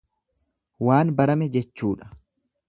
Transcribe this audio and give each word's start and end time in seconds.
Waan 0.87 1.11
barame 1.19 1.49
jechuudha. 1.57 2.11